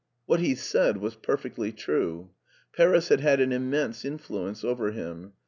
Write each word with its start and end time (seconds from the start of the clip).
What 0.25 0.39
he 0.39 0.55
said 0.55 0.97
was 0.97 1.13
perfectly 1.13 1.71
true. 1.71 2.31
Paris 2.75 3.09
had 3.09 3.19
had 3.19 3.39
an 3.39 3.51
immense 3.51 4.03
influence 4.03 4.63
over 4.63 4.89
him. 4.89 5.33